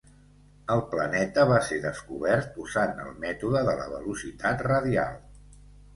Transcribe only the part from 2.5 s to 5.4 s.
usant el mètode de la velocitat radial.